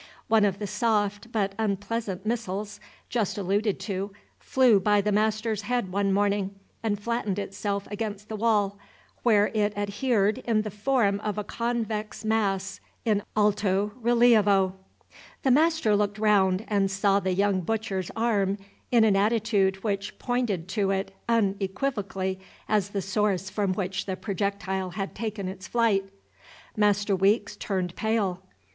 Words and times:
One 0.29 0.45
of 0.45 0.57
the 0.57 0.65
soft, 0.65 1.31
but 1.31 1.53
unpleasant 1.59 2.25
missiles 2.25 2.79
just 3.07 3.37
alluded 3.37 3.79
to 3.81 4.11
flew 4.39 4.79
by 4.79 4.99
the 4.99 5.11
master's 5.11 5.61
head 5.61 5.91
one 5.91 6.11
morning, 6.11 6.55
and 6.81 6.99
flattened 6.99 7.37
itself 7.37 7.87
against 7.91 8.27
the 8.27 8.35
wall, 8.35 8.79
where 9.21 9.49
it 9.53 9.77
adhered 9.77 10.39
in 10.39 10.63
the 10.63 10.71
form 10.71 11.19
of 11.19 11.37
a 11.37 11.43
convex 11.43 12.25
mass 12.25 12.79
in 13.05 13.21
alto 13.37 13.91
rilievo. 13.95 14.73
The 15.43 15.51
master 15.51 15.95
looked 15.95 16.17
round 16.17 16.65
and 16.67 16.89
saw 16.89 17.19
the 17.19 17.35
young 17.35 17.61
butcher's 17.61 18.09
arm 18.15 18.57
in 18.89 19.03
an 19.03 19.15
attitude 19.15 19.83
which 19.83 20.17
pointed 20.17 20.67
to 20.69 20.89
it 20.89 21.13
unequivocally 21.29 22.39
as 22.67 22.89
the 22.89 23.03
source 23.03 23.51
from 23.51 23.71
which 23.73 24.07
the 24.07 24.15
projectile 24.15 24.89
had 24.89 25.13
taken 25.13 25.47
its 25.47 25.67
flight. 25.67 26.09
Master 26.75 27.15
Weeks 27.15 27.55
turned 27.55 27.95
pale. 27.95 28.41